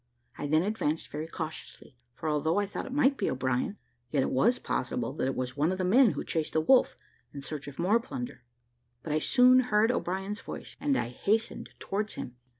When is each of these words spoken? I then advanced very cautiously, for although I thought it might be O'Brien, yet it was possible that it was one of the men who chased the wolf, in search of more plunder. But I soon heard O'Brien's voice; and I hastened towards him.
I 0.35 0.47
then 0.47 0.63
advanced 0.63 1.09
very 1.11 1.27
cautiously, 1.27 1.95
for 2.11 2.27
although 2.27 2.57
I 2.57 2.65
thought 2.65 2.87
it 2.87 2.91
might 2.91 3.17
be 3.17 3.29
O'Brien, 3.29 3.77
yet 4.09 4.23
it 4.23 4.31
was 4.31 4.57
possible 4.57 5.13
that 5.13 5.27
it 5.27 5.35
was 5.35 5.55
one 5.55 5.71
of 5.71 5.77
the 5.77 5.83
men 5.83 6.13
who 6.13 6.23
chased 6.23 6.53
the 6.53 6.59
wolf, 6.61 6.97
in 7.35 7.41
search 7.43 7.67
of 7.67 7.77
more 7.77 7.99
plunder. 7.99 8.43
But 9.03 9.13
I 9.13 9.19
soon 9.19 9.59
heard 9.59 9.91
O'Brien's 9.91 10.41
voice; 10.41 10.75
and 10.79 10.97
I 10.97 11.09
hastened 11.09 11.69
towards 11.77 12.15
him. 12.15 12.35